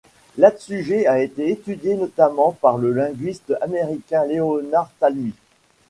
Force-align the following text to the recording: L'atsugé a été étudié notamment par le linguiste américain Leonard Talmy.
L'atsugé 0.39 1.05
a 1.05 1.21
été 1.21 1.51
étudié 1.51 1.95
notamment 1.95 2.53
par 2.53 2.79
le 2.79 2.91
linguiste 2.91 3.53
américain 3.61 4.25
Leonard 4.25 4.89
Talmy. 4.99 5.35